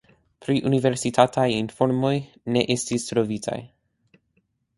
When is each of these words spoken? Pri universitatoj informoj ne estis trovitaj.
Pri 0.43 0.53
universitatoj 0.69 1.45
informoj 1.57 2.13
ne 2.57 2.65
estis 2.77 3.07
trovitaj. 3.11 3.61